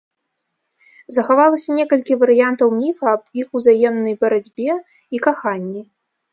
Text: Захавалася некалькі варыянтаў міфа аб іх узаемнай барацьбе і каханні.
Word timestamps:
Захавалася 1.17 1.69
некалькі 1.81 2.17
варыянтаў 2.23 2.73
міфа 2.81 3.05
аб 3.19 3.23
іх 3.43 3.47
узаемнай 3.61 4.19
барацьбе 4.27 4.73
і 5.17 5.27
каханні. 5.31 5.81